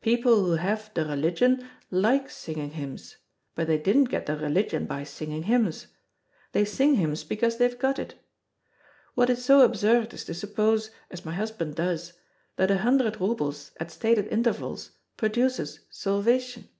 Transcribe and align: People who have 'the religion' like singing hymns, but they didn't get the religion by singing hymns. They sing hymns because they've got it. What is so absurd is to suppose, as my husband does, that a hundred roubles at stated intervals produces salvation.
People 0.00 0.46
who 0.46 0.52
have 0.52 0.90
'the 0.94 1.04
religion' 1.04 1.68
like 1.90 2.30
singing 2.30 2.70
hymns, 2.70 3.18
but 3.54 3.66
they 3.66 3.76
didn't 3.76 4.04
get 4.04 4.24
the 4.24 4.34
religion 4.34 4.86
by 4.86 5.04
singing 5.04 5.42
hymns. 5.42 5.88
They 6.52 6.64
sing 6.64 6.94
hymns 6.94 7.22
because 7.22 7.58
they've 7.58 7.78
got 7.78 7.98
it. 7.98 8.14
What 9.14 9.28
is 9.28 9.44
so 9.44 9.60
absurd 9.60 10.14
is 10.14 10.24
to 10.24 10.32
suppose, 10.32 10.90
as 11.10 11.26
my 11.26 11.34
husband 11.34 11.74
does, 11.74 12.14
that 12.56 12.70
a 12.70 12.78
hundred 12.78 13.20
roubles 13.20 13.72
at 13.78 13.90
stated 13.90 14.26
intervals 14.28 14.92
produces 15.18 15.80
salvation. 15.90 16.70